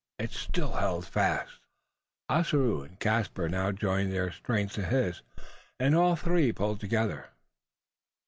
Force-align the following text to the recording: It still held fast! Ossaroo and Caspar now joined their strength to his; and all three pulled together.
It 0.17 0.31
still 0.31 0.71
held 0.71 1.05
fast! 1.05 1.59
Ossaroo 2.27 2.81
and 2.81 2.99
Caspar 2.99 3.47
now 3.49 3.71
joined 3.71 4.11
their 4.11 4.31
strength 4.31 4.73
to 4.73 4.83
his; 4.83 5.21
and 5.79 5.93
all 5.93 6.15
three 6.15 6.51
pulled 6.51 6.79
together. 6.79 7.27